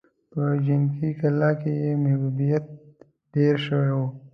[0.31, 2.65] په جنګي کلا کې يې محبوبيت
[3.33, 3.99] ډېر شوی و.